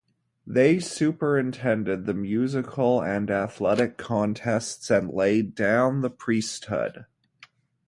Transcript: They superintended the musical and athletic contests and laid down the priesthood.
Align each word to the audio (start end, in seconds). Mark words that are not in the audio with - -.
They 0.47 0.79
superintended 0.79 2.07
the 2.07 2.15
musical 2.15 3.03
and 3.03 3.29
athletic 3.29 3.97
contests 3.97 4.89
and 4.89 5.11
laid 5.11 5.53
down 5.53 6.01
the 6.01 6.09
priesthood. 6.09 7.05